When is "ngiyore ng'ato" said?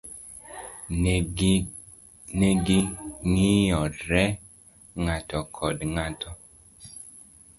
3.29-5.39